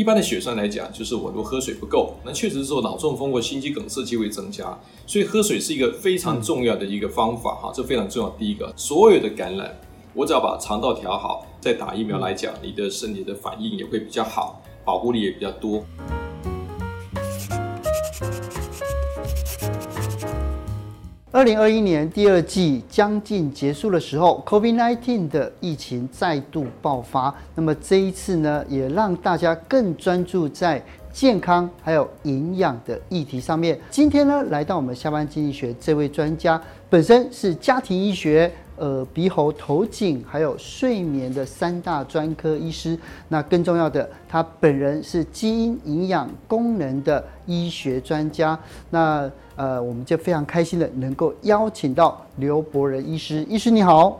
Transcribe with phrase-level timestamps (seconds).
[0.00, 4.64] 一般的血栓来讲，就是我如果喝水不够，那确实是说脑中风或心肌梗塞机会增加。
[5.06, 8.30] 所以喝水是一个非常重要的一个方法哈，这非常重要。
[8.30, 9.78] 第一个，所有的感染，
[10.14, 15.84] 我只要把肠道调好，再打疫苗来讲，你的身体的反应也会比较好，保护力也比较多。
[21.32, 27.32] 二零二一年第二季将近结束的时候，COVID-19 的疫情再度爆发。
[27.54, 33.78] 那么这一次呢，也让大家更专注在健康还有营养的议题上面。
[33.90, 38.52] 今天呢，来到我们下班经济学这位专家，本身是家庭医学。
[38.80, 42.98] 呃鼻喉头颈还有睡眠的三大专科医师，
[43.28, 48.58] 那更重要的，他本人是基因营养功能的医学专家。
[48.88, 53.44] 那呃，我们就非常开心的能够邀请到刘伯仁医师。
[53.46, 54.18] 医师你好，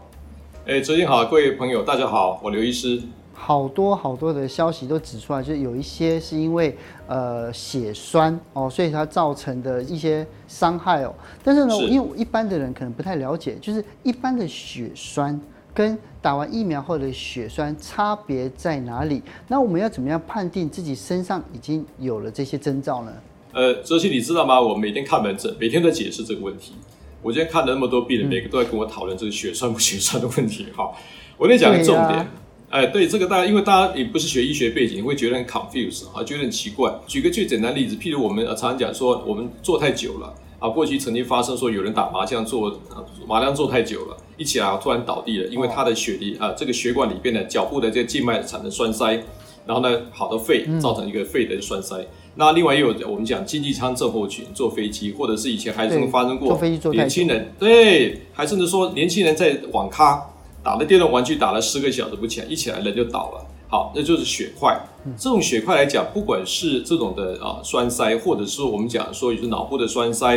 [0.66, 3.00] 哎，哲鑫好，各位朋友大家好，我刘医师。
[3.42, 6.76] 好多好多的消息都指出来，就是有一些是因为
[7.06, 11.14] 呃血栓哦，所以它造成的一些伤害哦。
[11.42, 15.40] 但是呢，是因为一般的人可能不太了解，就是一般的血栓
[15.72, 19.22] 跟打完疫苗后的血栓差别在哪里？
[19.48, 23.12] 那我们要怎么样判定自己身上已经有了这些征兆呢？
[23.52, 24.60] 呃，哲熙你知道吗？
[24.60, 26.74] 我每天看门诊，每天都在解释这个问题。
[27.22, 30.66] 我今天看了那么多病人，嗯、每个都在跟我讨论这个血栓不血栓的问题。
[30.76, 30.92] 哈，
[31.36, 32.28] 我跟你讲个重点。
[32.70, 36.88] 哎，对这个大家，因为大家也不是学医学背景，会觉得很 confused 啊，觉得很奇怪。
[37.04, 42.80] 举个最简单例子，譬如我们常常讲说，我们坐太久了啊，过去曾经发生说有人打麻将坐
[43.26, 49.20] 麻将坐太久了，一起来突然倒地了，因为他的血里啊，这个血管里边的脚部的这个静脉产生栓塞，
[49.66, 51.96] 然后呢，好的肺，造成一个肺的栓塞。
[51.98, 56.56] 嗯、那另外也有我们讲经济舱症候群，坐飞机，或者是以前还曾发生过
[56.92, 60.24] 年轻人，对，还甚至说年轻人在网咖。
[60.62, 63.46] 打了电动玩具打了十个小时不起来，一起来人就倒了。
[63.68, 64.78] 好，那就是血块。
[65.16, 70.36] 这种血块来讲，不管是这种的啊栓塞，或者是我们讲说也是脑部的栓塞，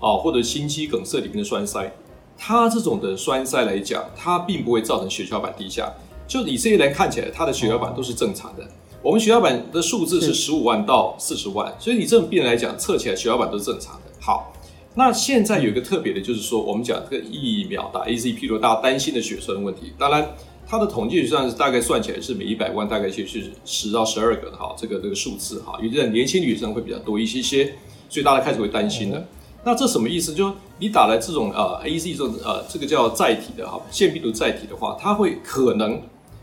[0.00, 1.92] 啊或者心肌梗塞里面的栓塞，
[2.36, 5.92] 它这种的栓塞来讲，它并不会造成血小板低下。
[6.26, 8.66] 就以这些人看起来，他的血小板都是正常的。
[9.02, 14.12] 我们血小板的数字是十五万到四十万，所以你这种病人来讲，测起来血小板都是正常的。
[14.20, 14.50] 好。
[14.96, 20.24] 那现在有一个特别的，就是说，我们讲这个疫苗打 AZ，譬如大家担心的血栓问题，当然
[20.66, 27.74] 它的统计上是大概算起来是每一百万大概就是十到十二个哈，这个这个数字哈，尤其在年轻女生会比较多一些些，
[28.08, 29.26] 所以大家开始会担心了。
[29.64, 30.32] 那这什么意思？
[30.32, 36.00] 就你打了这种呃 AZ 这种呃这个叫载体的哈，腺病毒载体的话，它会可能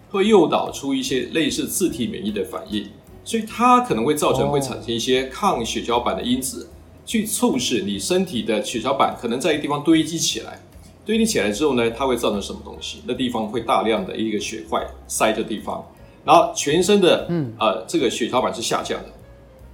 [0.09, 2.85] 会诱导出一些类似自体免疫的反应，
[3.23, 6.67] 所以它可能会造成会产生一些抗血小板的因子。
[7.05, 10.59] 去促使你身体的血小板可能在一个地方堆积起来，
[11.05, 13.01] 堆积起来之后呢，它会造成什么东西？
[13.05, 15.83] 那地方会大量的一个血块塞着地方，
[16.23, 19.09] 然后全身的嗯呃这个血小板是下降的。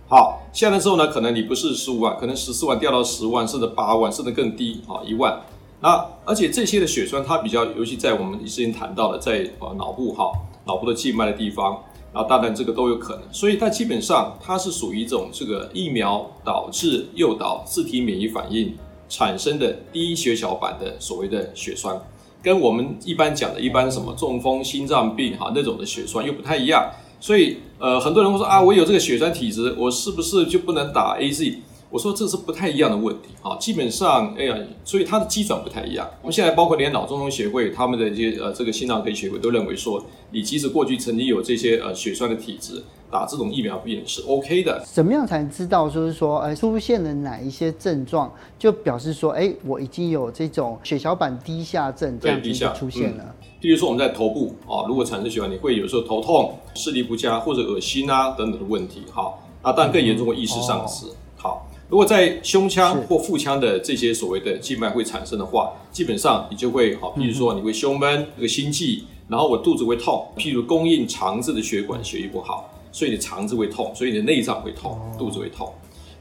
[0.09, 5.41] 好，下来之后呢，可能你不是十五万，可能十四万掉到十万，甚至八万，甚至更低啊一万。
[5.81, 10.31] 那而且这些的血栓它比较，尤其在我们之前谈到的，在呃脑部哈
[10.65, 11.83] 脑部的静脉的地方。
[12.17, 18.73] 啊，当然这个都有可能，所以它基本上它是属于一种这个疫苗导致诱导自体免疫反应
[19.07, 22.01] 产生的低血小板的所谓的血栓，
[22.41, 26.89] 跟我们一般讲的一般什么中风、心脏病哈那种的血栓又不太一样，
[27.19, 31.55] 所以呃很多人会说啊，我有这个血栓体质，我是不是就不能打 AZ？
[31.89, 36.05] 我说这是不太一样的问题啊，基本上，哎呀，所以它的基准不太一样。
[36.21, 44.83] 我们现在包括连脑中风协会他们的一些呃这个心脏科学会都认为说，你即使过去曾经有这些呃血栓的体质，打这种疫苗也是 OK 的。
[44.85, 53.33] 怎么样才能知道就是说，呃，出现了哪一些症状，就表示说，哎，我已经有这种血小板低下症这样子就出现了。
[53.61, 59.03] 比如说我们在头部啊，如果产生血管，你会有时候头痛、视力不佳或者恶心啊等等的问题。
[59.09, 61.05] 好，那当然更严重的意识丧失。
[61.05, 61.67] 嗯哦、好。
[61.89, 75.73] 如果在胸腔或腹腔的这些所谓的静脉会产生的话，基本上你就会好，譬如说你会胸闷，这个心悸，然后我肚子会痛，譬如供应肠子的血管血液不好，所以你肠子会痛，所以你的内脏会痛，肚子会痛。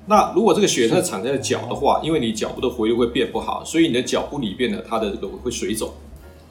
[0.06, 5.90] 那如果这个血它产生在脚的话，因为你脚部的回流会变不好，所以你的脚部里边呢，它的这个会水肿。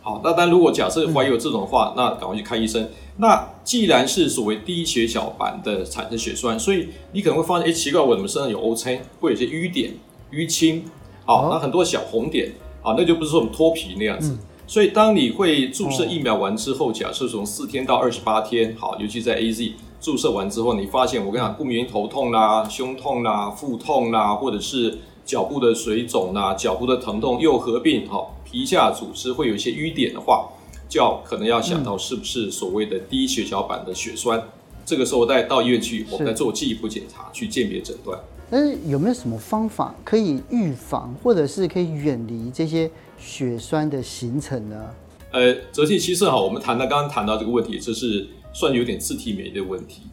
[0.05, 2.87] 好，那但如果假设怀疑有这种的话，嗯、那赶快去看医生。
[3.17, 9.93] 那既然是所谓低血小板的产生血栓，所以你可能会发现，哎，奇怪，我怎么身上有 O 青，会有些淤点、
[10.31, 10.83] 淤青，
[11.25, 12.51] 好，那很多小红点，
[12.83, 14.33] 啊，那就不是说我们脱皮那样子。
[14.33, 28.25] 嗯、所以当你会注射疫苗完之后，假设从四天到二十八天，好，尤其在 AZ 注射完之后，你发现我跟你讲，过敏原头痛啦、胸痛啦、腹痛啦，或者是脚部的水肿啊、脚部的疼痛又合并哈。
[28.45, 30.47] 皮下组织会有一些淤点的话，
[30.87, 34.41] 就要可能要想到是不是所谓的低血小板的血栓。
[34.85, 38.17] 这个时候再到医院去，我们再做进一步检查，去鉴别诊断。
[38.49, 44.89] 但是有没有什么方法可以预防，或者是可以远离这些血栓的形成呢？
[45.31, 50.03] 呃，哲契其实哈，我们谈到刚刚谈到这个问题，这是算有点自体免疫的问题。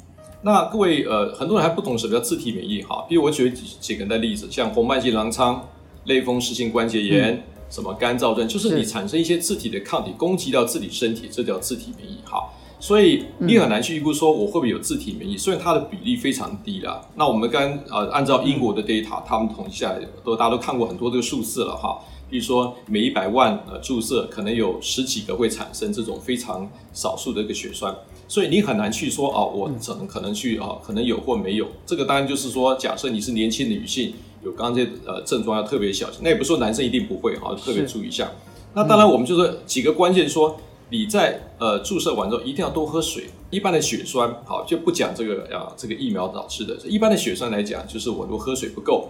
[0.44, 3.04] 那各位呃，很多人还不懂什么叫自体免疫哈。
[3.08, 5.68] 比如我举几几个的例子，像红斑性狼疮、
[6.06, 12.42] 类风湿性关节炎、嗯、什么干燥症，就是你产生一些自体的抗体攻击到自己身体，这叫自体免疫哈。
[12.80, 17.00] 所以你很难去预估说我会不会有自体免疫，虽然它的比例非常低啦。
[17.14, 21.96] 那我们刚呃按照英国的 data，他们统计下来都大家都看过很多这个数字了哈。
[22.28, 27.94] 比如说每一百万呃注射可能有十几个会产生这种非常少数的一个血栓，
[28.32, 30.78] 所以你很难去说啊，我怎么可能去啊？
[30.82, 31.68] 可能有或没有。
[31.84, 36.20] 这个当然就是说，假设你是年轻的女性，有刚刚这些呃症状要特别小心。
[36.22, 38.32] 那也不是说男生一定不会哈，特别注意一下。
[38.72, 40.58] 那当然我们就是几个关键说。
[40.88, 43.24] 你在呃注射完之后一定要多喝水。
[43.48, 46.76] 一般的血栓，好就不讲这个啊，这个疫苗导致的。
[46.86, 49.08] 一般的血栓来讲，就是我如果喝水不够，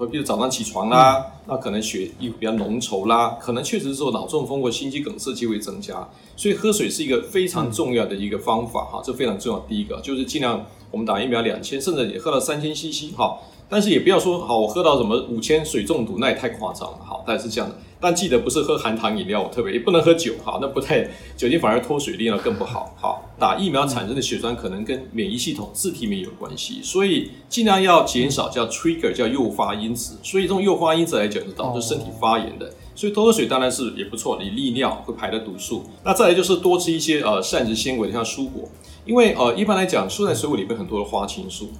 [0.00, 6.08] 我比如早上起床啦，嗯、那可能血液比较浓稠啦，可能确实是说脑中风或心肌梗塞机会增加。
[6.34, 9.60] 所以喝水是一个非常重要的一个方法哈，这非常重要。
[9.68, 13.38] 第一个就是尽量我们打疫苗两千，甚至也喝到三千 CC 哈，
[13.70, 17.24] 但是也不要说好我喝到什么五千水中毒，那也太夸张了好。
[17.26, 17.76] 大概是这样的。
[18.02, 21.06] 但记得不是喝含糖饮料，我特别也不能喝酒，哈，那不太
[21.36, 22.94] 酒精反而脱水力呢更不好。
[22.98, 30.16] 好，打疫苗产生的血栓可能跟免疫系统自体免疫有关系，所以尽量要减少叫 trigger 叫诱发因子。
[30.22, 32.72] 所以这种诱发因子来讲，是导致身体发炎的。
[32.94, 35.84] 所以多喝水当然是也不错，你利尿会排的毒素。
[36.02, 38.68] 那再来就是多吃一些呃膳食纤维，像蔬果，
[39.04, 41.70] 因为呃一般来讲，蔬菜水果里面很多的花青素，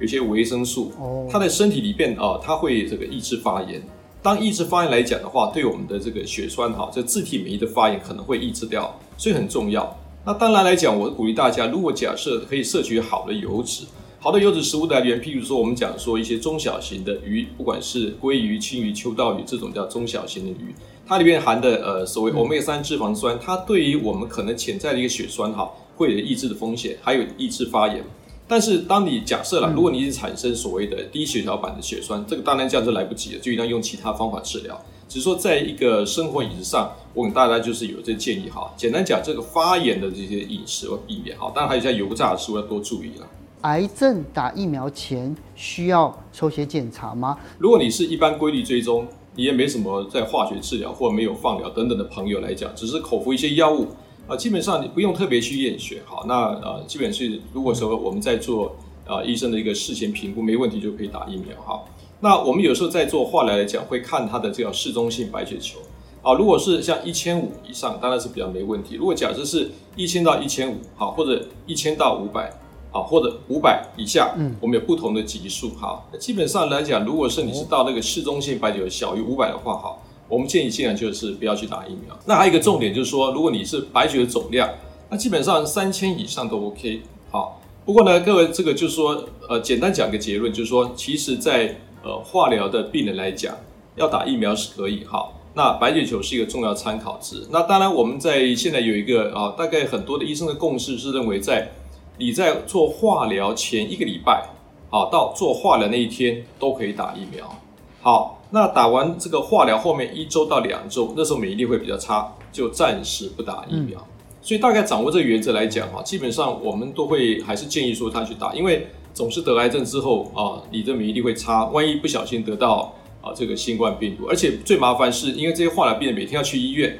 [0.00, 0.92] 有些维生素，
[1.30, 3.82] 它的身体里边啊、呃，它会这个抑制发炎。
[4.22, 9.96] 当抑制发炎来讲的话，对我们的这个血栓哈，这自体免疫的发炎可能会抑制掉，所以很重要。
[10.24, 13.84] 那当然来讲，我鼓励大家，如果假设可以摄取好的油脂，
[14.18, 20.74] 好的油脂食物来源，譬如说我们讲说一些中小型的鱼，不管是鲑鱼、青鱼、秋刀鱼这种叫中小型的鱼，
[21.06, 28.02] 它里面含的呃所谓欧米伽三脂肪酸，它对于我们可能潜在的一个血栓哈，会有抑制的风险，还有抑制发炎。
[28.46, 34.78] 但是，当你假设了，如果你是产生所谓的低血小板的血栓，这个当然这样就来不及了，就一定要用其他方法治疗。
[35.08, 38.70] 只是说，在一个生活饮食上，我给大家就是有这建议哈。
[38.76, 41.50] 简单讲，这个发炎的这些饮食要避免哈。
[41.54, 43.26] 当然，还有像油炸的食物要多注意了。
[43.62, 47.38] 癌症打疫苗前需要抽血检查吗？
[47.58, 49.06] 如果你是一般规律追踪，
[49.36, 53.88] 你也没什么在化学治疗或没有放疗等等的朋友来讲，只是口服一些药物。
[54.26, 58.74] 啊，基本上你不用特别去验血，好，那呃，基本是如果说我们在做
[59.06, 61.82] 啊医生的一个事前评估没问题，就可以打疫苗哈。
[62.20, 65.78] 那我们有时候在做化疗来讲，会看它的这个嗜中性白血球
[66.22, 68.94] 啊，如果是像一千五以上，当然是比较没问题。
[68.94, 72.50] 如果假设是一千到一千五，好，或者一千到五百，
[72.90, 76.02] 好，或者五百以下，嗯，我们有不同的级数哈。
[76.18, 79.98] 基本上来讲，如果是你是到那个适中性白血球小于五百的话，哈。
[80.28, 82.18] 我们建议尽量就是不要去打疫苗。
[82.24, 84.68] 那还有一个重点就是说，如果你是白血的总量，
[85.10, 87.02] 那基本上三千以上都 OK。
[87.30, 93.54] 好，不过呢，各位这个就是说，呃，简单讲个结论，就是说，其实在呃化疗的病人来讲，
[93.96, 95.04] 要打疫苗是可以。
[95.04, 97.46] 好，那白血球是一个重要参考值。
[97.50, 101.70] 那当然，我们在现在有一个啊，大概很多的医生的共识是认为，在
[102.16, 104.48] 你在做化疗前一个礼拜，
[104.88, 107.54] 好，到做化疗那一天都可以打疫苗。
[108.00, 108.40] 好。
[108.54, 113.98] 那打完这个化疗后面一周到两周，那时候免疫力会比较差，就暂时不打疫苗。
[113.98, 114.06] 嗯、
[114.40, 126.96] 所以大概掌握这个原则来讲哈，基本上我们都会还是建议说他去打，因为总是得癌症之后啊，你的免疫力会差，万一不小心得到啊这个新冠病毒，而且最麻烦是因为这些化疗病人每天要去医院。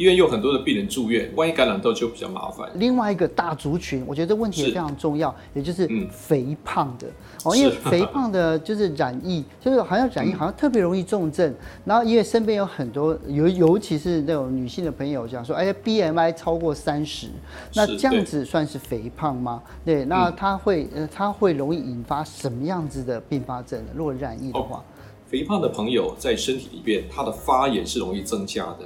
[0.00, 2.66] 医院有很多的病人住院，万一感染到就比较麻烦。
[2.76, 7.06] 另外一个大族群，我觉得这问题也非常重要，也就是肥胖的
[7.44, 11.54] 哦，因为肥胖的就是染疫，就是好像染疫好像特别容易重症。
[11.84, 17.28] 然后因为身边有很多尤尤其是那种女性的朋友讲说，哎，BMI 超过三十，
[17.74, 19.62] 那这样子算是肥胖吗？
[19.84, 23.90] 对，那它会呃，它会容易引发什么样子的并发症呢？
[23.94, 24.82] 如果染疫的话，
[25.26, 28.78] 肥胖的朋友在身体里边，它的发炎是容易增加的。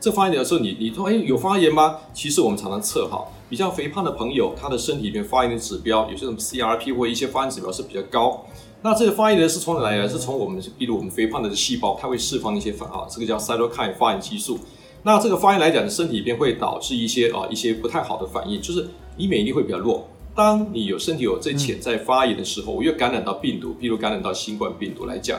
[0.00, 1.98] 这发炎的时候，你你说，哎，有发炎吗？
[2.14, 8.46] 其实我们常常测哈，比较肥胖的朋友，他的身体里面发炎的指标，有些什么 CRP 或一些发炎指标是比较高。
[8.80, 10.08] 那这个发炎的是从哪来的？
[10.08, 14.58] 是从我们，比如我们肥胖的细胞，它会释放一些反啊，这个叫 cytokine 发炎激素。
[15.02, 18.88] 那这个发炎来讲，身体里面会导致一些啊一些不太好的反应，就是
[19.18, 20.08] 你免疫力会比较弱。
[20.34, 25.38] 当你有身体有这潜在发炎的时候，我又感染到病毒，比如感染到新冠病毒来讲。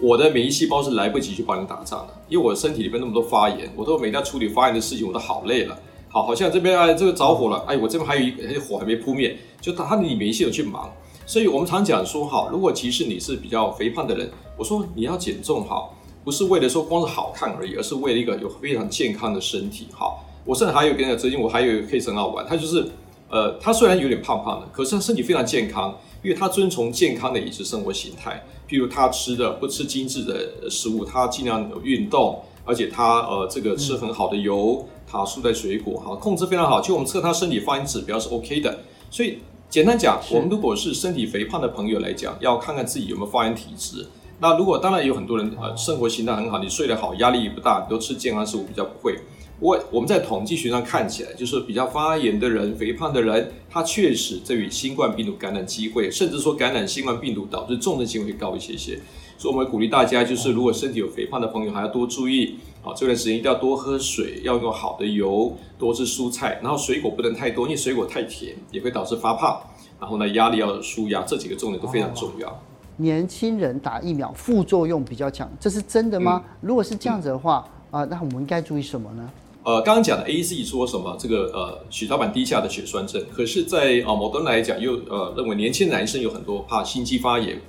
[0.00, 5.78] 我的免疫细胞是来不及去帮你打仗的，因为我身体里面那么多发炎，我都每天处理发炎的事情，我都好累了。
[6.08, 10.90] 好，好像这边哎这个着火了，哎，我这边还有一火还没扑灭，就他的免疫系统去忙。
[11.26, 20.24] 所以我们常讲说，好，如果其实你是比较肥胖的人，我说你要减重，好，不是为了说光是好看而已，而是为了一个有非常健康的身体，好。
[20.44, 22.84] 我甚至还有跟你讲，最近我还有一个 case 很好玩，他就是，
[23.28, 36.80] 呃，他虽然有点胖胖的，可是他身体非常健康，因为他遵从健康的饮食生活形态，譬如他吃的不吃精致的食物，他尽量有运动，而且他呃这个吃很好的油，他蔬菜水果，哈，控制非常好。
[36.80, 39.38] 其实我们测他身体发炎指标是 OK 的，所以。
[39.70, 44.04] 简单讲，我们如果是身体肥胖的朋友来讲，要看看自己有没有发炎体质。
[44.40, 49.16] 那如果当然有很多人呃生活形态很好，你睡得好，压力也不大，你都吃健康食物比较不会。
[49.60, 58.98] 我我们在统计学上看起来，就是比较发炎的人、肥胖的人，他确实对于新冠病毒感染机会，甚至说感染新冠病毒导致重症机会高一些些。
[59.36, 62.56] 所以我们鼓励大家，就是如果身体有肥胖的朋友，还要多注意。
[62.82, 69.60] 好，这段时间一定要多喝水，要用好的油，多吃蔬菜，然后水果不能太多，因为水果太甜也会导致发胖。
[70.00, 72.62] 然后呢，压力要舒压，这几个重点都非常重要。
[72.96, 76.42] 年轻人打疫苗副作用比较强，这是真的吗？
[76.62, 79.30] 如果是这样子的话，啊、那我们应该注意什么呢？
[79.62, 81.16] 呃，刚刚讲的 AZ 说什么？
[81.18, 87.60] 这个呃，血小板低下的血栓症，可是在，在呃某端来讲，又呃认为年轻男生有很多怕心肌发炎。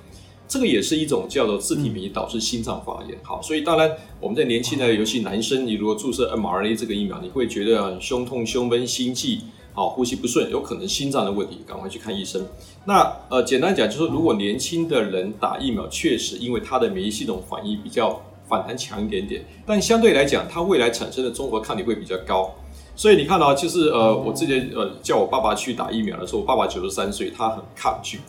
[0.48, 9.40] 这个也是一种叫做自体免疫导致心脏发炎，好，所以当然我们在年轻的，尤其男生，你如果注射 mRNA 这个疫苗，你会觉得胸痛、胸闷、心悸，
[9.72, 12.44] 好，呼吸不顺，有可能心脏的问题，赶快去看医生。
[12.84, 18.20] 那呃，简单讲就是，如果年轻的人打疫苗，确实因为他的免疫系统反应比较
[18.52, 22.54] 反弹强一点点，但相对来讲，它未来产生的综合抗体会比较高。
[22.94, 28.20] 所以你看到，就是呃，我之前呃叫我爸爸去打疫苗的时候，我爸爸九十三岁，他很抗拒。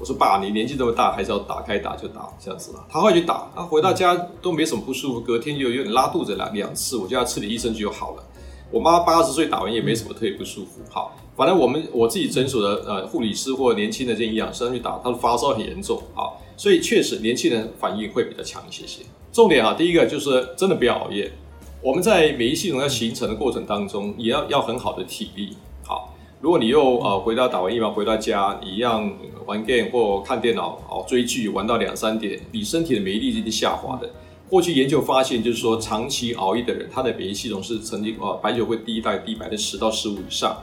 [0.00, 2.80] 我说爸，你年纪这么大，还是要打开打就打这样子嘛。
[2.90, 8.24] 他后来去打，他回到家都没什么不舒服，隔天就有点拉肚子两两次，我叫他吃点益生菌就好了。
[8.72, 10.80] 我妈八十岁打完也没什么特别不舒服。
[10.90, 16.02] 好，反正我们我自己诊所的呃护理师或年轻的这些营养师去打，他的发烧很严重。
[16.12, 19.00] 好，所以确实年轻人反应会比较强一些些。
[19.32, 21.32] 重点啊，第一个就是真的不要熬夜。
[21.80, 25.56] 我们在免疫系统要形成的过程当中，也要要很好的体力。
[25.82, 26.14] 好。
[26.40, 29.12] 如果你又呃回到打完疫苗回到家，一样
[29.44, 34.08] 玩 game 或看电脑哦追剧玩到两三点，你身体的免疫力一定下滑的。
[34.48, 40.56] 过去研究发现，就是说长期熬夜的人，他的免疫系统是曾经呃白酒会低大概低百分之十到十五以上。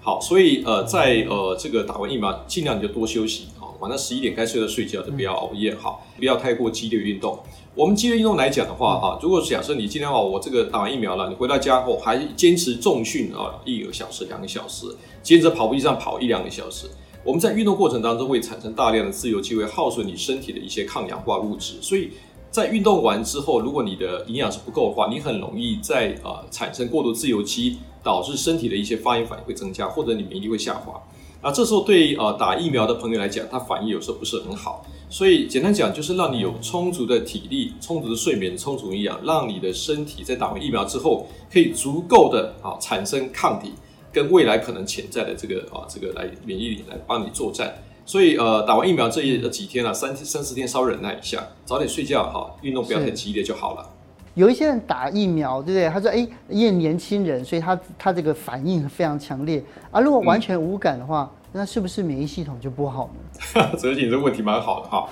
[0.00, 3.46] 好，所以呃在呃这个打完疫苗，尽量你就多休息
[3.82, 7.36] 啊，晚上十一点该睡的睡觉，就不要熬夜哈，不要太过激烈运动。
[7.74, 14.86] 我们激烈运动来讲的话，哈，如果假设你今天哦，我这个打完疫苗了，你回到家后还坚持重训啊，一个小时、两个小时，
[15.22, 16.86] 接着跑步机上跑一两个小时，
[17.24, 22.10] 我们在运动过程当中会产生大量的自由基，会耗损你身体的一些抗氧化物质，所以
[22.52, 31.02] 在运动完之后，如果你的营养是不够的话，你很容易在呃产生过度自由基，导致身体的一些发炎反应会增加，或者你免疫力会下滑。
[31.42, 43.72] 啊，这时候对呃打疫苗的朋友来讲，他反应有时候不是很好，所以简单讲就是让你有充足的体力、充足的睡眠、充足营养，让你的身体在打完疫苗之后，可以足够的啊产生抗体，
[44.12, 47.74] 跟未来可能潜在的这个啊这个来免疫力来帮你作战。
[48.06, 53.88] 所以呃打完疫苗这一几天啊，三三四天稍微忍耐一下，早点睡觉哈，运动不要太激烈就好了。
[54.34, 55.88] 有一些人打疫苗，对不对？
[55.88, 60.00] 他说：“哎，因为年轻人，所以他他这个反应非常强烈啊。
[60.00, 65.06] 如果完全无感的话，那是不是免疫系统就不好呢？”哲锦，这个问题蛮好的哈。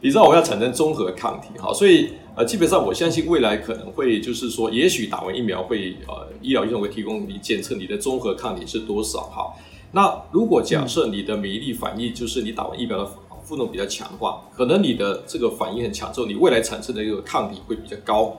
[0.00, 9.52] 你知道我要产生综合抗体哈，所以呃，基本上我相信未来可能会就是说，也许打完疫苗会呃，医疗系统会提供你检测你的综合抗体是多少哈。
[9.90, 13.04] 那如果假设你的免疫力反应就是你打完疫苗的
[13.48, 18.36] 副作用比较强的话，可能你的这个反应很强之后，你未来产生的一个抗体会比较高。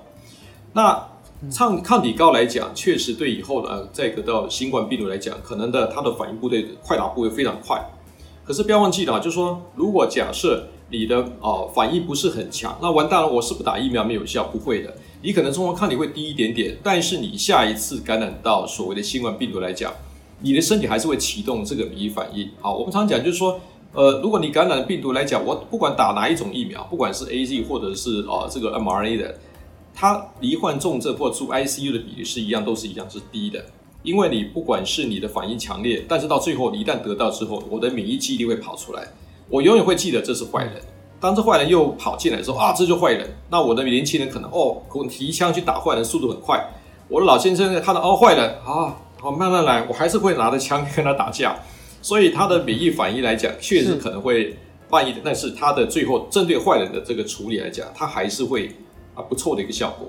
[0.74, 1.04] 那
[1.52, 7.84] 抗抗体高来讲，确实对以后的再得到新冠病毒来讲，可能的它的反应部队快打部会非常快。
[8.46, 14.44] 可是不要忘记了啊，就是说，如果假设你的呃反应不是很强，那完蛋了，我是不打疫苗没有效？
[14.44, 19.92] 不会的，你可能中和抗体会低一点点，但是你下一次感染到所谓的新冠病毒来讲，
[20.42, 22.48] 你的身体还是会启动这个免疫反应。
[22.62, 23.60] 好，我们常讲就是说。
[23.92, 29.36] 呃，如果你感染病毒来讲，我不管打哪一种疫苗，不管是 AZ 或者是啊、这个 M R A 的，
[29.96, 33.66] 它罹患重症或住 ICU 的比例是一样，都是一样是低的。
[34.04, 39.08] 因为你不管是你的反应强烈，但是到最后你一旦得到之后，我的免疫记忆力会跑出来，
[39.50, 40.76] 我永远会记得这是坏人。
[41.20, 43.28] 当这坏人又跑进来的时候啊，这就坏人。
[43.50, 46.64] 那我的年轻人可能哦，我提枪去打坏人，速度很快。
[47.10, 51.58] 我的老先生看到哦坏人啊，好慢慢来，我还是会拿着枪跟他打架。
[52.02, 54.56] 所以他的免疫反应来讲，确实可能会
[54.90, 58.72] 慢一点，但是他的最后针对坏人的这个处理来讲，他还是会
[59.16, 60.08] 啊不错的一个效果。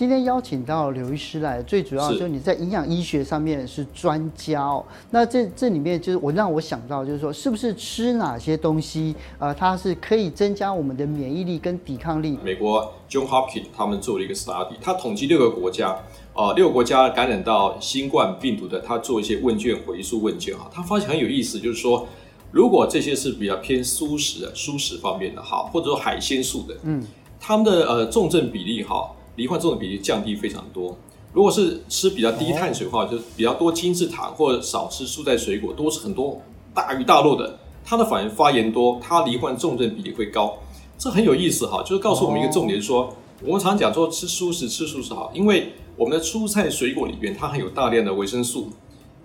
[0.00, 4.82] 今天邀请到刘医师来，最主要就是你在营养医学上面是专家哦。
[5.10, 12.38] 那这这里面就是我让我想到，就是说是不是吃哪些东西，呃，它是可以增加我们的免疫力跟抵抗力？
[12.42, 15.94] 美国 John Hopkins 他们做了一个 study，他统计六个国家，
[16.32, 22.08] 呃，六个国家感染到新冠病毒的，他做一些问卷回溯问卷哈，他发现很有意思，就是说。
[22.52, 27.06] 如果这些是比较偏素食的、蔬食方面的哈，或者说海鲜素的，嗯，
[27.38, 29.08] 他们的呃重症比例哈，
[29.40, 30.94] 罹患重症比例降低非常多。
[31.32, 36.42] 如果是吃比较低碳水化，就是比较多精制糖或者少吃蔬菜水果，多吃很多
[36.74, 40.58] 大鱼大肉的，它的反而发炎多，它罹患重症比例会高。
[40.98, 48.68] 这很有意思哈，就是告诉我们一个重点，说我们常讲说吃蔬食吃蔬食好，因为我们的蔬菜水果里边它含有大量的维生素。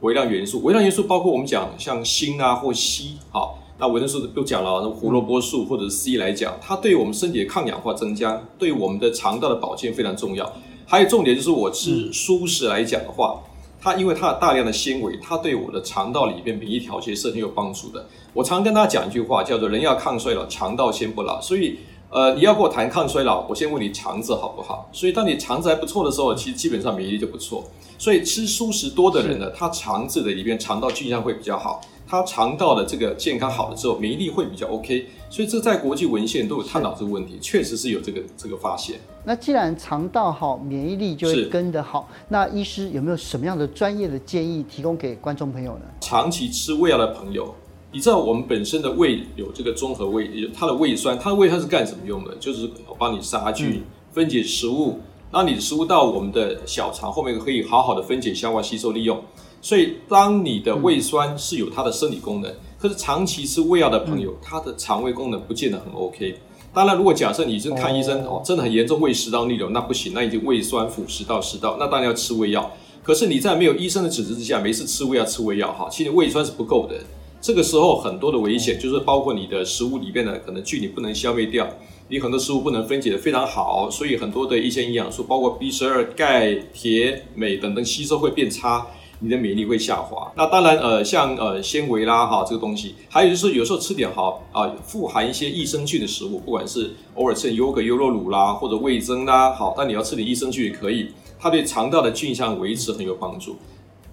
[0.02, 10.52] 微量元素，微量元素包括我们讲像锌啊或硒，好，那维生素都讲了，胡萝卜素或者是 C 来讲，它对于我们身体的抗氧化增加，对于我们的肠道的保健非常重要。
[10.86, 13.42] 还有重点就是我吃蔬食来讲的话，
[13.82, 18.06] 它因为它有大量的纤维，它对我的肠道里面免疫调节是很有帮助的。
[18.34, 21.80] 我常跟大家讲一句话，叫做“人要抗衰老，肠道先不老”，所以。
[22.12, 24.88] 呃，你要跟我谈抗衰老，我先问你肠子好不好？
[24.94, 27.62] 所以当你肠子还不错的时候，其实基本上免疫力就不错。
[27.98, 35.08] 所以吃蔬食多的人呢，他肠子的里面肠道菌相会比较好，他肠道的这个健康好了之后，免疫力会比较 OK。
[35.30, 39.00] 所以这在国际文献都有探讨这个问题，确实是有这个这个发现。
[39.24, 42.08] 那既然肠道好，免疫力就会跟得好。
[42.30, 45.86] 那医师有没有什么样的专业的建议提供给观众朋友呢？
[46.00, 47.54] 长期吃胃药的朋友。
[47.92, 52.36] 你知道我们本身的胃有这个综合胃，它的胃酸，它的胃酸是干什么用的？
[52.36, 52.70] 就是
[53.00, 53.82] 帮你杀菌、
[54.12, 55.00] 分解食物，
[55.32, 59.24] 让你的食物到我们的小肠后面可以好好的分解、消化、吸收、利用。
[59.66, 66.36] 所以，当你的胃酸是有它的生理功能，可是长期吃胃药的朋友，他的肠胃功能不见得很 OK。
[66.72, 72.72] 当然，如果假设你是看医生哦，真的很严重，胃食道逆流，那不行，那已经胃酸腐蚀到食道，那当然要吃胃药。
[73.02, 76.96] 可是你在没有医生的指示之下，没事吃胃药吃胃药哈，其实胃酸是不够的。
[77.42, 81.68] 这个时候很多的危险，就是包括你的食物里面的可能菌你不能消灭掉，
[82.10, 88.86] 你很多食物不能分解得非常好，所以很多的一些营养素，包括 B 十二、钙、铁、镁等等吸收会变差，
[89.20, 90.32] 你的免疫力会下滑。
[90.36, 103.56] 那当然，呃，像呃纤维啦哈这个东西，还有就是有时候吃点好啊，富含一些益生菌的食物，不管是偶尔吃点优格、优酪乳啦，或者味增啦，好，但你要吃点益生菌也可以，它对肠道的菌相维持很有帮助。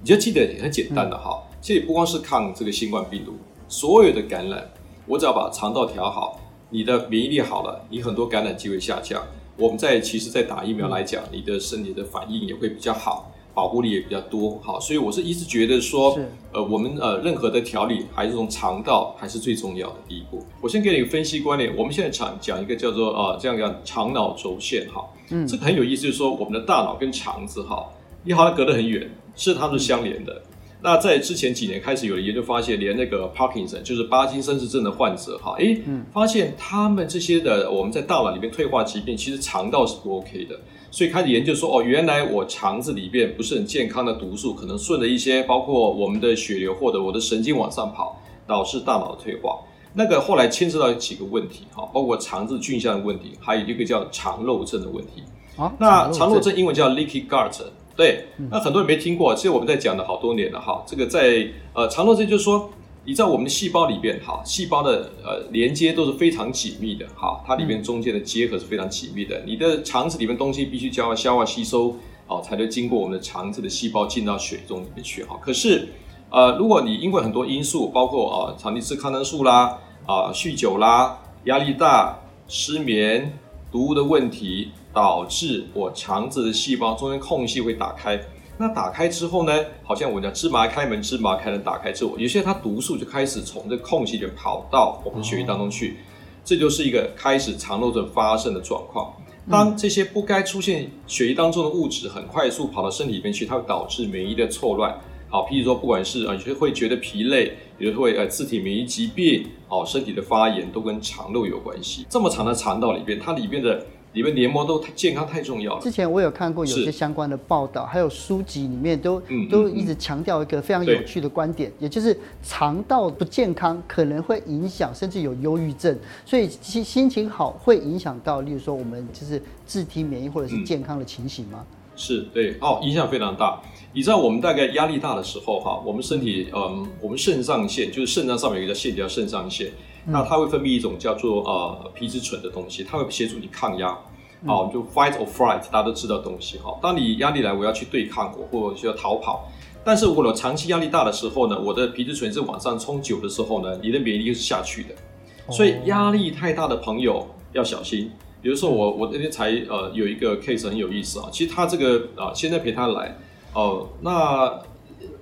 [0.00, 1.40] 你就记得很简单的哈。
[1.42, 3.34] 嗯也不光是抗这个新冠病毒，
[3.68, 4.68] 所有的感染，
[5.06, 9.22] 我只要把肠道调好，你的免疫力好了，你很多感染机会下降。
[9.56, 14.58] 我们在其实，在打疫苗来讲，你的身体的反应也会比较好，保护力也比较多。
[14.62, 16.18] 好，所以我是一直觉得说，
[16.52, 20.44] 呃，我们呃任何的调理还是从肠道还是最重要的第一步。
[20.60, 27.86] 我先给你一个分析观点，我们现在讲讲一个叫做呃这样讲肠脑轴线哈，嗯，这个很有意思，就是说我们的大脑跟肠子哈，
[28.24, 30.42] 你好像隔得很远，是它是相连的。
[30.82, 35.80] 那在之前几年开始有研究发现，连那个 Parkinson 就是巴金森氏症的患者，哈，诶，
[36.12, 40.58] 发现他们这些的我们在大脑里面退化疾病，其实肠道是不 OK 的，
[40.90, 49.60] 所以开始研究说，哦，原来我肠子里边不是很健康的毒素，可能顺着一些包括我们的血流或者我的神经往上跑，导致大脑退化。
[49.94, 55.22] 那个后来牵涉到几个问题，哈，包括肠子菌相的问题，还有一个叫肠漏症的问题。
[55.56, 57.60] 啊，那肠漏症英文叫 Leaky Gut。
[57.94, 60.82] 对，那很多人没听过，其实我们在讲了好多年了哈。
[60.86, 62.70] 这个在呃肠漏症就是说，
[63.04, 69.42] 你在我们的细胞里边哈，细胞的呃连接都是非常紧密的哈，它里面中间的结合是非常紧密的。
[69.44, 71.94] 你的肠子里面东西必须消化消化吸收
[72.26, 75.38] 哦，才能经过我们的肠子的细胞进到血中里面去哈。
[75.42, 75.88] 可是
[76.30, 83.38] 呃，如果你因为很多因素，包括啊长期吃抗生素啦啊酗酒啦、压力大、失眠、
[83.70, 84.70] 毒物的问题。
[84.92, 88.20] 导致我肠子的细胞中间空隙会打开，
[88.58, 89.52] 那打开之后呢，
[89.82, 95.96] 好像我讲芝麻开门，芝麻开门打开之后，有些它毒素就开始从这空隙就跑到我们血液当中去，
[96.44, 99.14] 这就是一个开始肠漏症发生的状况。
[99.50, 104.94] 当这些不该出现血液当中的物质很快速跑到身体里面去，它会导致免疫的错乱。
[105.30, 112.06] 好，譬如说不管是啊，有些会觉得疲累，有些会呃自体免疫疾病，哦，身体的发炎都跟肠漏有关系。
[112.10, 113.84] 这么长的肠道里边，它里边的。
[114.12, 115.80] 里面黏膜都太健康太重要了。
[115.80, 119.20] 之前我有看过有些相关的报道，还有书籍里面都
[119.50, 125.98] 都一直强调一个非常有趣的观点，也就是肠道不健康可能会影响，甚至有忧郁症。
[126.24, 131.64] 所以心心情好会影响到，例如说我们就是自体免疫或者是健康的情形吗？
[131.94, 133.60] 是对哦，影响非常大。
[133.92, 139.70] 你知道我们大概压力大的时候哈，我们身体嗯，我们肾上腺就是肾脏上面有一个线叫肾上腺。
[140.06, 143.96] 那它会分泌一种叫做呃皮质醇的东西，它会协助你抗压。
[144.44, 146.76] 好，就 fight or flight，大家都知道的东西哈。
[146.82, 149.48] 当你压力来，我要去对抗我，或者需要逃跑。
[149.84, 155.52] 但是我长期压力大的时候呢，我的皮质醇是往上冲久的时候呢，你的免疫力是下去的。
[155.52, 158.10] 所以压力太大的朋友要小心。
[158.40, 163.16] 比如说我我那天才呃有一个 case 很有意思啊，其实他这个啊、呃、现在陪他来
[163.54, 164.60] 哦、呃，那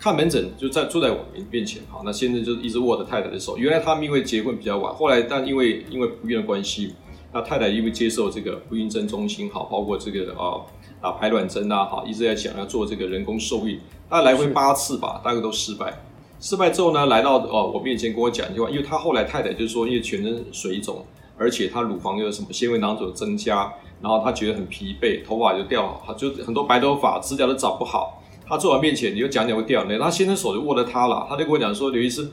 [0.00, 1.18] 看门诊就在坐在我
[1.50, 3.58] 面前哈，那现在就一直握着太太的手。
[3.58, 6.94] 原来他们因为结婚比较晚，后来但因为因为不孕的关系。
[7.32, 10.66] 那太太因为接受这个不孕症中心哈，包括这个啊
[11.00, 15.96] 啊排卵针啊哈，一直在想要做这个人工受孕，大概来回八次吧，大概都失败。
[16.40, 21.04] 失败之后呢，来到哦我面前跟我讲一句话，因为他后来太太就是说，因为全身水肿，
[21.38, 28.19] 而且他乳房又有什么纤维囊肿增加，然后他觉得很疲惫，头发就掉，就很多白头发，指甲都长不好。
[28.50, 32.28] 他坐我面前，你就讲讲会掉泪，他先生手就握着他了，他就跟我讲说，刘医师。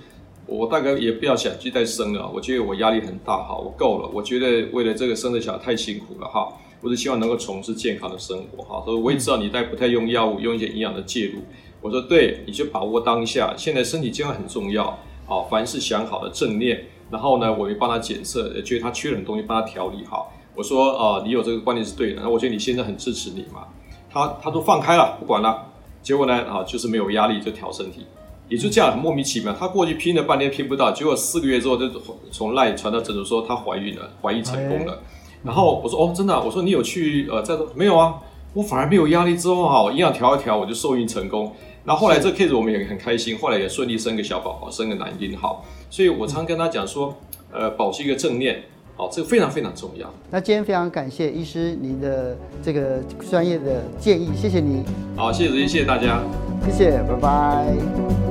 [0.50, 4.10] 我大概也不要想去再生了，我觉得我压力很大哈，我够了。
[4.14, 6.48] 我觉得为了这个生的小孩太辛苦了哈，
[6.80, 8.82] 我是希望能够从事健康的生活哈。
[8.86, 11.42] 所以我也知道你在不太用药物，用一些营养的介入。
[11.82, 14.86] 我说对，你就把握当下，现在身体健康很重要
[15.28, 15.44] 啊。
[15.52, 20.32] 凡事想好的正念，然后呢，我也帮他检测，觉得他缺什么东西，帮他调理好。
[20.56, 23.68] 我说啊，你有这个观念是对的，那我觉得你现在很支持你嘛。
[24.10, 25.74] 他他都放开了，不管了。
[26.08, 28.06] 结果呢啊，就是没有压力就调身体。
[28.48, 31.90] 也就这样很莫名其妙，她过去拼了半天拼不到，结果四个月之后就
[32.32, 35.02] 从赖传到诊所说她怀孕了，怀孕成功了。
[35.44, 36.42] 然后我说哦，真的啊？
[36.46, 38.16] 我说你有去呃在没有啊？
[38.54, 41.52] 我反而没有压力之后哈，营养调一调我就受孕成功。
[41.84, 45.62] 然后后来这个 case 我们也很开心，后来也顺利生个小宝宝，生个男婴哈。
[45.90, 47.14] 所以我常跟他讲说，
[47.52, 48.64] 呃，保持一个正念，
[48.98, 50.12] 好，这个非常非常重要。
[50.32, 54.84] 那今天非常感谢医师您的这个专业的建议，谢谢你。
[55.16, 56.24] 好，谢谢谢谢大家，
[56.66, 58.27] 谢谢，拜拜。